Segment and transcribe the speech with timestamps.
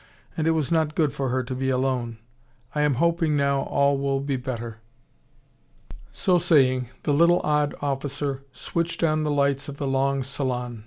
[0.35, 2.17] And it was not good for her to be alone.
[2.73, 4.79] I am hoping now all will be better."
[6.11, 10.79] So saying, the little, odd officer switched on the lights of the long salon.